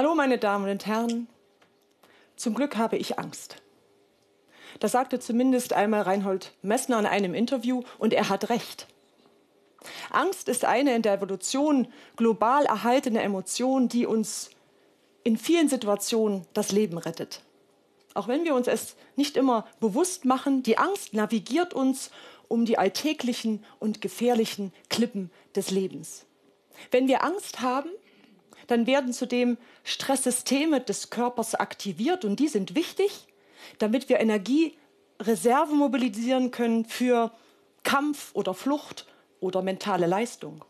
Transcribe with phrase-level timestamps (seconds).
[0.00, 1.28] Hallo meine Damen und Herren,
[2.34, 3.56] zum Glück habe ich Angst.
[4.78, 8.86] Das sagte zumindest einmal Reinhold Messner in einem Interview und er hat recht.
[10.08, 11.86] Angst ist eine in der Evolution
[12.16, 14.48] global erhaltene Emotion, die uns
[15.22, 17.42] in vielen Situationen das Leben rettet.
[18.14, 22.10] Auch wenn wir uns es nicht immer bewusst machen, die Angst navigiert uns
[22.48, 26.24] um die alltäglichen und gefährlichen Klippen des Lebens.
[26.90, 27.90] Wenn wir Angst haben,
[28.70, 33.26] dann werden zudem Stresssysteme des Körpers aktiviert und die sind wichtig,
[33.78, 37.32] damit wir Energiereserven mobilisieren können für
[37.82, 39.06] Kampf oder Flucht
[39.40, 40.64] oder mentale Leistung.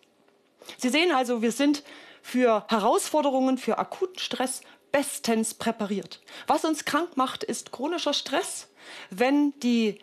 [0.79, 1.83] Sie sehen also, wir sind
[2.23, 4.63] für Herausforderungen, für akuten Stress
[4.93, 6.21] bestens präpariert.
[6.47, 8.69] Was uns krank macht, ist chronischer Stress.
[9.11, 9.99] Wenn die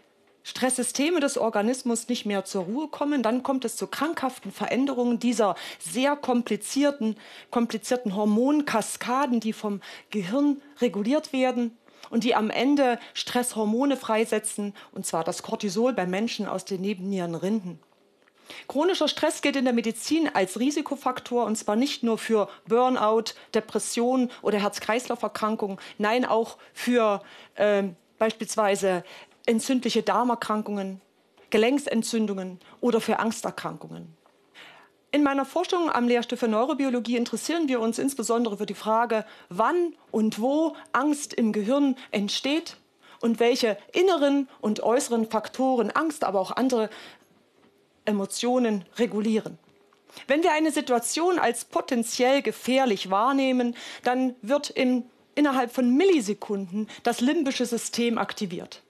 [0.48, 5.56] Stresssysteme des Organismus nicht mehr zur Ruhe kommen, dann kommt es zu krankhaften Veränderungen dieser
[5.78, 7.18] sehr komplizierten,
[7.52, 11.78] komplizierten Hormonkaskaden, die vom Gehirn reguliert werden
[12.12, 17.80] und die am Ende Stresshormone freisetzen, und zwar das Cortisol bei Menschen aus den Nebennierenrinden.
[18.70, 24.31] Chronischer Stress gilt in der Medizin als Risikofaktor und zwar nicht nur für Burnout, Depression
[24.42, 27.22] oder Herz-Kreislauf-Erkrankungen, nein auch für
[27.56, 27.84] äh,
[28.18, 29.03] beispielsweise
[29.48, 31.02] entzündliche Darmerkrankungen,
[31.50, 34.16] Gelenksentzündungen oder für Angsterkrankungen.
[35.12, 39.95] In meiner Forschung am Lehrstuhl für Neurobiologie interessieren wir uns insbesondere für die Frage, wann
[40.12, 42.78] und wo Angst im Gehirn entsteht
[43.22, 46.90] und welche inneren und äußeren Faktoren Angst, aber auch andere
[48.06, 49.58] Emotionen regulieren.
[50.28, 55.03] Wenn wir eine Situation als potenziell gefährlich wahrnehmen, dann wird im,
[55.36, 58.81] innerhalb von Millisekunden das limbische System aktiviert.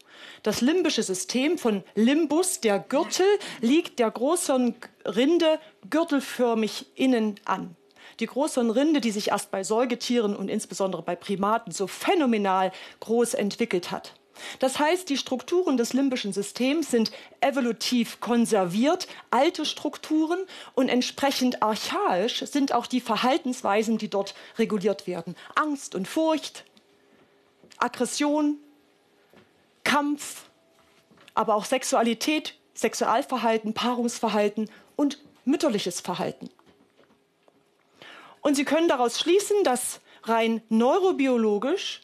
[0.44, 3.26] Das limbische System von Limbus, der Gürtel,
[3.62, 7.76] liegt der Großhirnrinde gürtelförmig innen an.
[8.20, 13.92] Die Großhirnrinde, die sich erst bei Säugetieren und insbesondere bei Primaten so phänomenal groß entwickelt
[13.92, 14.14] hat.
[14.60, 20.40] Das heißt, die Strukturen des limbischen Systems sind evolutiv konserviert, alte Strukturen
[20.74, 25.36] und entsprechend archaisch sind auch die Verhaltensweisen, die dort reguliert werden.
[25.56, 26.66] Angst und Furcht,
[27.78, 28.58] Aggression,
[29.88, 30.50] Kampf,
[31.34, 36.50] aber auch Sexualität, Sexualverhalten, Paarungsverhalten und mütterliches Verhalten.
[38.42, 42.02] Und Sie können daraus schließen, dass rein neurobiologisch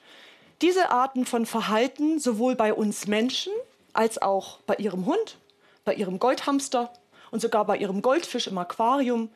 [0.62, 3.52] diese Arten von Verhalten sowohl bei uns Menschen
[3.92, 5.38] als auch bei Ihrem Hund,
[5.84, 6.94] bei Ihrem Goldhamster
[7.32, 9.30] und sogar bei Ihrem Goldfisch im Aquarium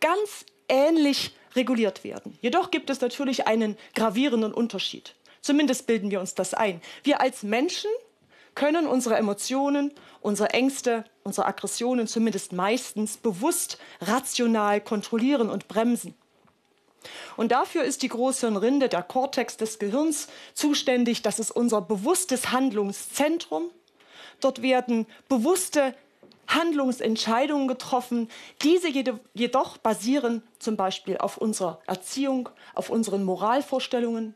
[0.00, 2.38] ganz ähnlich reguliert werden.
[2.42, 5.14] Jedoch gibt es natürlich einen gravierenden Unterschied.
[5.44, 6.80] Zumindest bilden wir uns das ein.
[7.02, 7.90] Wir als Menschen
[8.54, 16.14] können unsere Emotionen, unsere Ängste, unsere Aggressionen zumindest meistens bewusst, rational kontrollieren und bremsen.
[17.36, 21.20] Und dafür ist die Großhirnrinde, der Kortex des Gehirns, zuständig.
[21.20, 23.70] Das ist unser bewusstes Handlungszentrum.
[24.40, 25.94] Dort werden bewusste
[26.46, 28.30] Handlungsentscheidungen getroffen.
[28.62, 34.34] Diese jedoch basieren zum Beispiel auf unserer Erziehung, auf unseren Moralvorstellungen,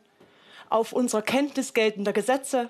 [0.69, 2.69] auf unserer Kenntnis geltender Gesetze,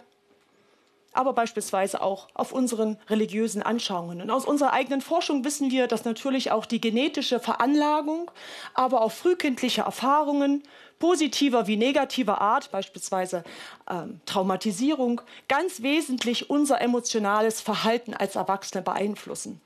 [1.12, 4.22] aber beispielsweise auch auf unseren religiösen Anschauungen.
[4.22, 8.30] Und aus unserer eigenen Forschung wissen wir, dass natürlich auch die genetische Veranlagung,
[8.74, 10.64] aber auch frühkindliche Erfahrungen
[11.00, 13.44] positiver wie negativer Art, beispielsweise
[13.90, 19.62] ähm, Traumatisierung, ganz wesentlich unser emotionales Verhalten als Erwachsene beeinflussen.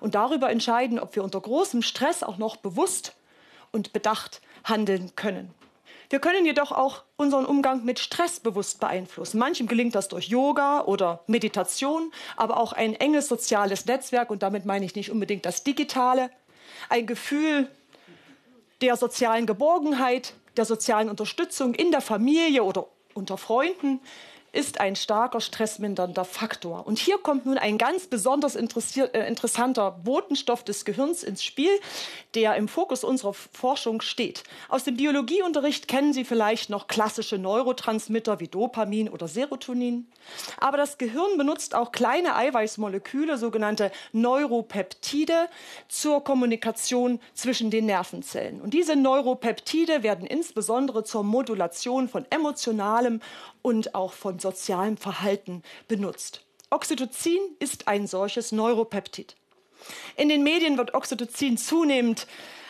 [0.00, 3.14] Und darüber entscheiden, ob wir unter großem Stress auch noch bewusst
[3.70, 5.54] und bedacht handeln können.
[6.08, 9.38] Wir können jedoch auch unseren Umgang mit Stress bewusst beeinflussen.
[9.38, 14.64] Manchem gelingt das durch Yoga oder Meditation, aber auch ein enges soziales Netzwerk, und damit
[14.64, 16.30] meine ich nicht unbedingt das Digitale,
[16.88, 17.68] ein Gefühl
[18.80, 24.00] der sozialen Geborgenheit, der sozialen Unterstützung in der Familie oder unter Freunden,
[24.52, 26.86] ist ein starker stressmindernder Faktor.
[26.86, 31.70] Und hier kommt nun ein ganz besonders äh, interessanter Botenstoff des Gehirns ins Spiel,
[32.34, 34.44] der im Fokus unserer Forschung steht.
[34.68, 40.06] Aus dem Biologieunterricht kennen Sie vielleicht noch klassische Neurotransmitter wie Dopamin oder Serotonin.
[40.58, 45.48] Aber das Gehirn benutzt auch kleine Eiweißmoleküle, sogenannte Neuropeptide,
[45.88, 48.60] zur Kommunikation zwischen den Nervenzellen.
[48.60, 53.20] Und diese Neuropeptide werden insbesondere zur Modulation von emotionalem
[53.62, 56.42] und auch von sozialem Verhalten benutzt.
[56.70, 59.34] Oxytocin ist ein solches Neuropeptid.
[60.16, 62.26] In den Medien wird Oxytocin zunehmend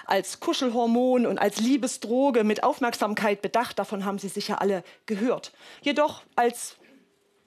[0.06, 3.78] als Kuschelhormon und als Liebesdroge mit Aufmerksamkeit bedacht.
[3.78, 5.52] Davon haben Sie sicher alle gehört.
[5.82, 6.76] Jedoch als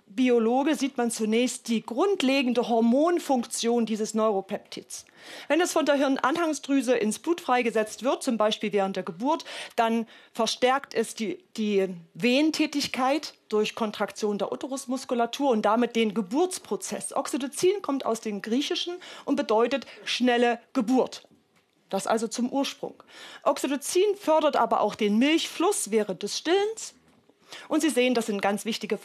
[0.10, 5.06] Neurobiologe sieht man zunächst die grundlegende Hormonfunktion dieses Neuropeptids.
[5.48, 9.46] Wenn es von der Hirnanhangsdrüse ins Blut freigesetzt wird, zum Beispiel während der Geburt,
[9.76, 17.14] dann verstärkt es die, die Wehentätigkeit durch Kontraktion der Uterusmuskulatur und damit den Geburtsprozess.
[17.16, 18.96] Oxytocin kommt aus dem Griechischen
[19.26, 21.28] und bedeutet schnelle Geburt.
[21.90, 22.96] Das also zum Ursprung.
[23.44, 26.94] Oxytocin fördert aber auch den Milchfluss während des Stillens.
[27.68, 29.00] Und Sie sehen, das sind ganz wichtige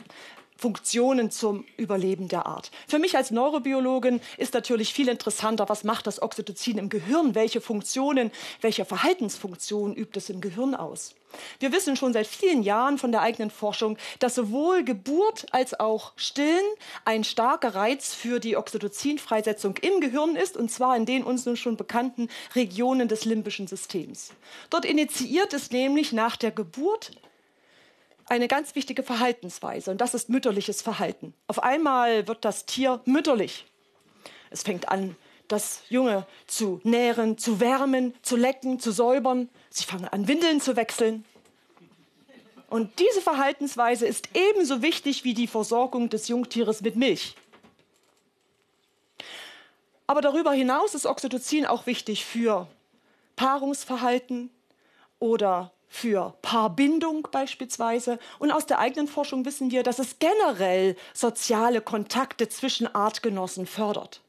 [0.57, 2.71] Funktionen zum Überleben der Art.
[2.87, 7.61] Für mich als Neurobiologin ist natürlich viel interessanter, was macht das Oxytocin im Gehirn, welche
[7.61, 8.31] Funktionen,
[8.61, 11.17] welche Verhaltensfunktionen übt es im Gehirn aus.
[11.59, 16.13] Wir wissen schon seit vielen Jahren von der eigenen Forschung, dass sowohl Geburt als auch
[16.15, 16.65] Stillen
[17.05, 21.57] ein starker Reiz für die Oxytocinfreisetzung im Gehirn ist, und zwar in den uns nun
[21.57, 24.31] schon bekannten Regionen des limbischen Systems.
[24.71, 27.11] Dort initiiert es nämlich nach der Geburt
[28.27, 31.35] eine ganz wichtige Verhaltensweise und das ist mütterliches Verhalten.
[31.47, 33.67] Auf einmal wird das Tier mütterlich.
[34.51, 35.17] Es fängt an,
[35.49, 39.49] das Junge zu nähren, zu wärmen, zu lecken, zu säubern.
[39.71, 41.25] Sie fangen an, Windeln zu wechseln.
[42.71, 47.37] Und diese Verhaltensweise ist ebenso wichtig wie die Versorgung des Jungtieres mit Milch.
[50.07, 52.67] Aber darüber hinaus ist Oxytocin auch wichtig für
[53.37, 54.51] Paarungsverhalten
[55.19, 58.19] oder für Paarbindung beispielsweise.
[58.39, 64.21] Und aus der eigenen Forschung wissen wir, dass es generell soziale Kontakte zwischen Artgenossen fördert.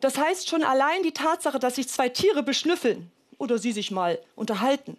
[0.00, 4.18] Das heißt schon allein die Tatsache, dass sich zwei Tiere beschnüffeln oder sie sich mal
[4.34, 4.98] unterhalten,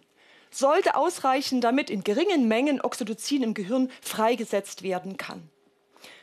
[0.50, 5.48] sollte ausreichen, damit in geringen Mengen Oxytocin im Gehirn freigesetzt werden kann.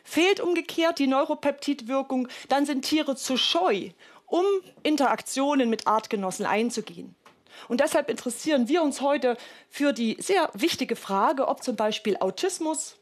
[0.03, 3.89] Fehlt umgekehrt die Neuropeptidwirkung, dann sind Tiere zu scheu,
[4.27, 4.45] um
[4.83, 7.15] Interaktionen mit Artgenossen einzugehen.
[7.67, 9.37] Und deshalb interessieren wir uns heute
[9.69, 12.97] für die sehr wichtige Frage, ob zum Beispiel Autismus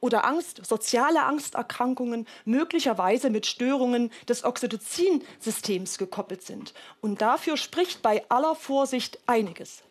[0.00, 6.74] oder Angst, soziale Angsterkrankungen möglicherweise mit Störungen des Oxytocin-Systems gekoppelt sind.
[7.00, 9.82] Und dafür spricht bei aller Vorsicht einiges.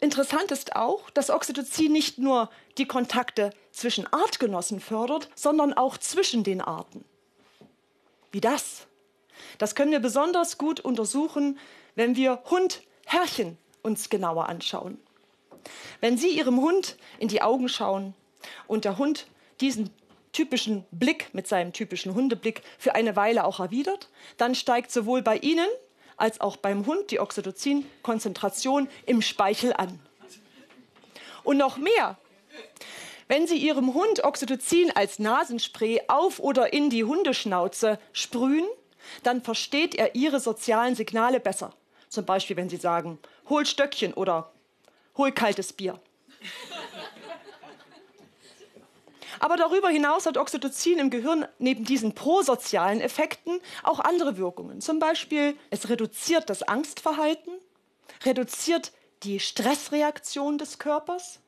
[0.00, 6.44] Interessant ist auch, dass Oxytocin nicht nur die Kontakte zwischen Artgenossen fördert, sondern auch zwischen
[6.44, 7.04] den Arten.
[8.30, 8.86] Wie das?
[9.58, 11.58] Das können wir besonders gut untersuchen,
[11.94, 14.98] wenn wir Hund Herrchen uns genauer anschauen.
[16.00, 18.14] Wenn Sie Ihrem Hund in die Augen schauen
[18.66, 19.26] und der Hund
[19.60, 19.90] diesen
[20.32, 25.38] typischen Blick mit seinem typischen Hundeblick für eine Weile auch erwidert, dann steigt sowohl bei
[25.38, 25.68] Ihnen
[26.16, 30.00] als auch beim Hund die Oxytocin-Konzentration im Speichel an.
[31.44, 32.18] Und noch mehr,
[33.28, 38.66] wenn Sie Ihrem Hund Oxytocin als Nasenspray auf oder in die Hundeschnauze sprühen,
[39.22, 41.72] dann versteht er Ihre sozialen Signale besser.
[42.16, 43.18] Zum Beispiel, wenn Sie sagen,
[43.50, 44.50] hol Stöckchen oder
[45.18, 46.00] hol kaltes Bier.
[49.38, 54.80] Aber darüber hinaus hat Oxytocin im Gehirn neben diesen prosozialen Effekten auch andere Wirkungen.
[54.80, 57.52] Zum Beispiel, es reduziert das Angstverhalten,
[58.24, 58.92] reduziert
[59.22, 61.40] die Stressreaktion des Körpers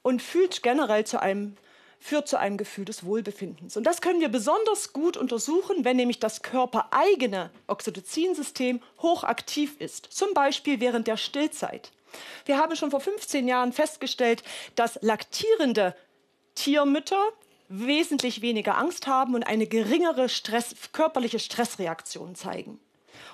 [0.00, 1.58] und führt generell zu einem
[2.04, 3.78] führt zu einem Gefühl des Wohlbefindens.
[3.78, 10.34] Und das können wir besonders gut untersuchen, wenn nämlich das körpereigene Oxytocinsystem hochaktiv ist, zum
[10.34, 11.92] Beispiel während der Stillzeit.
[12.44, 15.96] Wir haben schon vor 15 Jahren festgestellt, dass laktierende
[16.54, 17.22] Tiermütter
[17.68, 22.78] wesentlich weniger Angst haben und eine geringere Stress, körperliche Stressreaktion zeigen.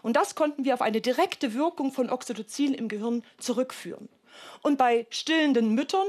[0.01, 4.09] Und das konnten wir auf eine direkte Wirkung von Oxytocin im Gehirn zurückführen.
[4.63, 6.07] Und bei stillenden Müttern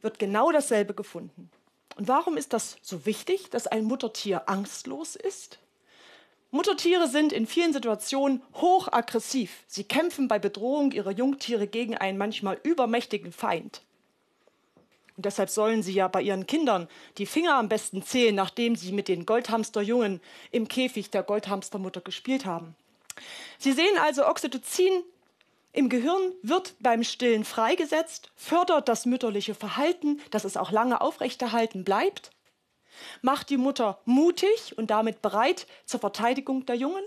[0.00, 1.50] wird genau dasselbe gefunden.
[1.96, 5.58] Und warum ist das so wichtig, dass ein Muttertier angstlos ist?
[6.50, 9.64] Muttertiere sind in vielen Situationen hochaggressiv.
[9.66, 13.80] Sie kämpfen bei Bedrohung ihrer Jungtiere gegen einen manchmal übermächtigen Feind.
[15.16, 18.92] Und deshalb sollen sie ja bei ihren Kindern die Finger am besten zählen, nachdem sie
[18.92, 20.20] mit den Goldhamsterjungen
[20.50, 22.74] im Käfig der Goldhamstermutter gespielt haben.
[23.58, 25.04] Sie sehen also, Oxytocin
[25.72, 31.82] im Gehirn wird beim Stillen freigesetzt, fördert das mütterliche Verhalten, dass es auch lange aufrechterhalten
[31.82, 32.30] bleibt,
[33.22, 37.04] macht die Mutter mutig und damit bereit zur Verteidigung der Jungen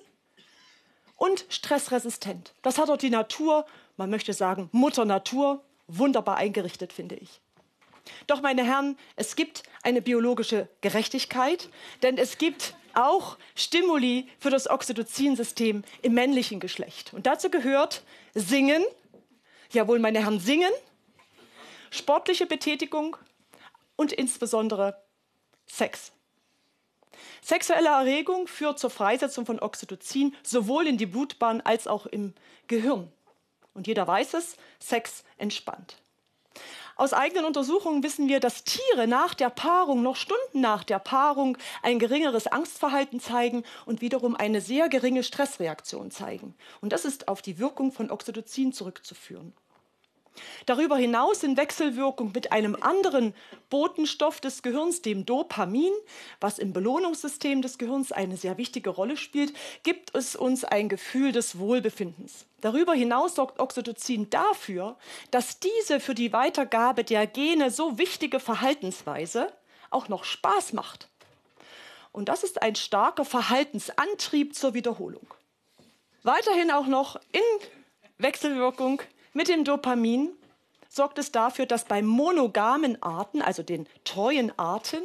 [1.15, 2.53] und stressresistent.
[2.63, 3.65] Das hat dort die Natur,
[3.97, 7.41] man möchte sagen Mutter Natur, wunderbar eingerichtet, finde ich.
[8.27, 11.69] Doch, meine Herren, es gibt eine biologische Gerechtigkeit,
[12.01, 17.13] denn es gibt auch Stimuli für das Oxytocinsystem im männlichen Geschlecht.
[17.13, 18.83] Und dazu gehört Singen,
[19.71, 20.71] jawohl, meine Herren, Singen,
[21.91, 23.17] sportliche Betätigung
[23.95, 25.01] und insbesondere
[25.67, 26.11] Sex.
[27.41, 32.33] Sexuelle Erregung führt zur Freisetzung von Oxytocin sowohl in die Blutbahn als auch im
[32.67, 33.11] Gehirn.
[33.73, 36.01] Und jeder weiß es, Sex entspannt.
[36.97, 41.57] Aus eigenen Untersuchungen wissen wir, dass Tiere nach der Paarung, noch Stunden nach der Paarung,
[41.83, 46.55] ein geringeres Angstverhalten zeigen und wiederum eine sehr geringe Stressreaktion zeigen.
[46.79, 49.53] Und das ist auf die Wirkung von Oxytocin zurückzuführen.
[50.65, 53.33] Darüber hinaus in Wechselwirkung mit einem anderen
[53.69, 55.93] Botenstoff des Gehirns, dem Dopamin,
[56.39, 61.31] was im Belohnungssystem des Gehirns eine sehr wichtige Rolle spielt, gibt es uns ein Gefühl
[61.31, 62.45] des Wohlbefindens.
[62.61, 64.97] Darüber hinaus sorgt Oxytocin dafür,
[65.31, 69.51] dass diese für die Weitergabe der Gene so wichtige Verhaltensweise
[69.89, 71.09] auch noch Spaß macht.
[72.11, 75.27] Und das ist ein starker Verhaltensantrieb zur Wiederholung.
[76.23, 77.67] Weiterhin auch noch in
[78.17, 79.01] Wechselwirkung
[79.35, 80.29] mit dem Dopamin
[80.89, 85.03] sorgt es dafür, dass bei monogamen Arten, also den treuen Arten,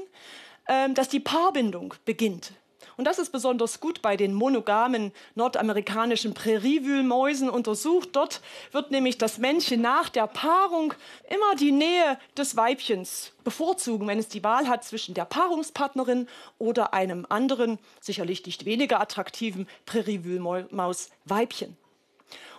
[0.67, 2.53] äh, dass die Paarbindung beginnt.
[2.97, 8.11] Und das ist besonders gut bei den monogamen nordamerikanischen Präriewühlmäusen untersucht.
[8.13, 8.41] Dort
[8.73, 10.95] wird nämlich das Männchen nach der Paarung
[11.29, 16.95] immer die Nähe des Weibchens bevorzugen, wenn es die Wahl hat zwischen der Paarungspartnerin oder
[16.95, 21.77] einem anderen, sicherlich nicht weniger attraktiven Präriewühlmaus-Weibchen.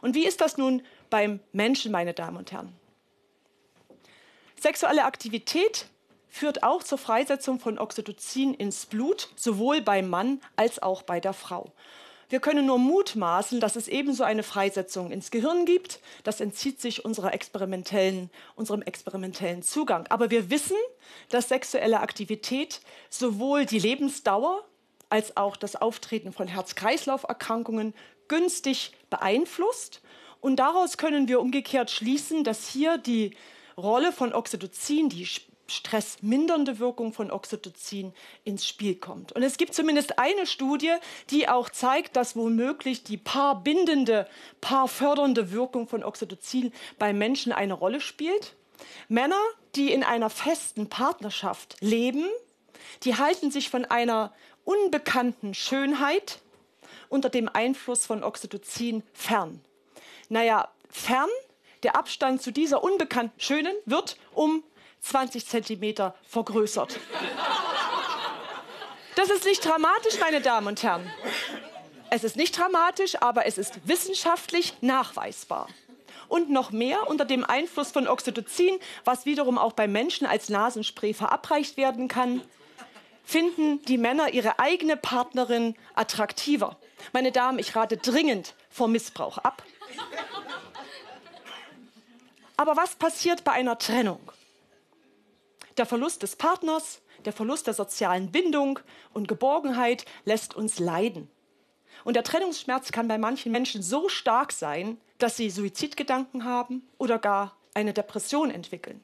[0.01, 0.81] Und wie ist das nun
[1.11, 2.73] beim Menschen, meine Damen und Herren.
[4.59, 5.85] Sexuelle Aktivität
[6.27, 11.33] führt auch zur Freisetzung von Oxytocin ins Blut, sowohl beim Mann als auch bei der
[11.33, 11.71] Frau.
[12.29, 15.99] Wir können nur mutmaßen, dass es ebenso eine Freisetzung ins Gehirn gibt.
[16.23, 20.07] Das entzieht sich experimentellen, unserem experimentellen Zugang.
[20.07, 20.77] Aber wir wissen,
[21.27, 24.63] dass sexuelle Aktivität sowohl die Lebensdauer
[25.09, 27.93] als auch das Auftreten von Herz-Kreislauf-Erkrankungen
[28.29, 30.01] günstig beeinflusst
[30.41, 33.35] und daraus können wir umgekehrt schließen, dass hier die
[33.77, 35.27] Rolle von Oxytocin, die
[35.67, 39.31] stressmindernde Wirkung von Oxytocin ins Spiel kommt.
[39.31, 40.93] Und es gibt zumindest eine Studie,
[41.29, 44.27] die auch zeigt, dass womöglich die paarbindende,
[44.59, 48.55] paarfördernde Wirkung von Oxytocin bei Menschen eine Rolle spielt.
[49.07, 49.39] Männer,
[49.75, 52.25] die in einer festen Partnerschaft leben,
[53.03, 54.33] die halten sich von einer
[54.65, 56.39] unbekannten Schönheit
[57.09, 59.61] unter dem Einfluss von Oxytocin fern.
[60.31, 61.27] Naja, fern,
[61.83, 64.63] der Abstand zu dieser unbekannten Schönen wird um
[65.01, 66.97] 20 Zentimeter vergrößert.
[69.17, 71.11] Das ist nicht dramatisch, meine Damen und Herren.
[72.11, 75.67] Es ist nicht dramatisch, aber es ist wissenschaftlich nachweisbar.
[76.29, 81.13] Und noch mehr unter dem Einfluss von Oxytocin, was wiederum auch bei Menschen als Nasenspray
[81.13, 82.41] verabreicht werden kann,
[83.25, 86.77] finden die Männer ihre eigene Partnerin attraktiver.
[87.11, 89.61] Meine Damen, ich rate dringend vor Missbrauch ab.
[92.57, 94.31] Aber was passiert bei einer Trennung?
[95.77, 98.79] Der Verlust des Partners, der Verlust der sozialen Bindung
[99.13, 101.29] und Geborgenheit lässt uns leiden.
[102.03, 107.19] Und der Trennungsschmerz kann bei manchen Menschen so stark sein, dass sie Suizidgedanken haben oder
[107.19, 109.01] gar eine Depression entwickeln.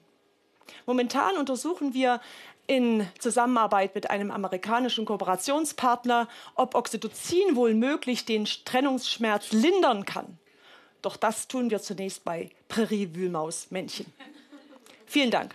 [0.86, 2.20] Momentan untersuchen wir
[2.66, 10.38] in Zusammenarbeit mit einem amerikanischen Kooperationspartner, ob Oxytocin wohl möglich den Trennungsschmerz lindern kann.
[11.02, 14.06] Doch das tun wir zunächst bei Präriewühlmausmännchen.
[15.06, 15.54] Vielen Dank.